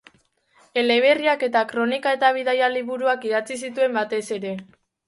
[0.81, 4.59] Eleberriak eta kronika- eta bidaia-liburuak idatzi zituen batez ere.